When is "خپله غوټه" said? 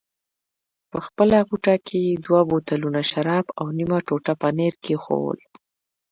1.05-1.75